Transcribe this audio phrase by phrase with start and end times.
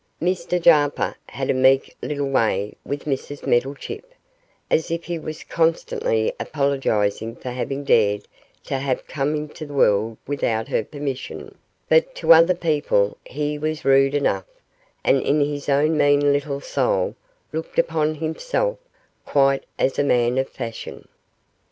[0.19, 4.01] Mr Jarper had a meek little way with Mrs Meddlechip,
[4.71, 8.27] as if he was constantly apologising for having dared
[8.63, 11.55] to have come into the world without her permission,
[11.87, 14.45] but to other people he was rude enough,
[15.03, 17.13] and in his own mean little soul
[17.53, 18.79] looked upon himself
[19.23, 21.07] quite as a man of fashion.